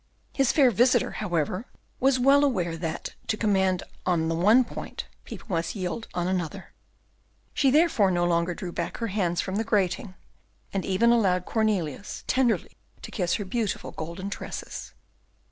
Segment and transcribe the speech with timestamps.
[0.33, 1.67] His fair visitor, however,
[1.99, 6.73] was well aware that, to command on the one point, people must yield on another;
[7.53, 10.15] she therefore no longer drew back her hands from the grating,
[10.73, 14.95] and even allowed Cornelius tenderly to kiss her beautiful golden tresses.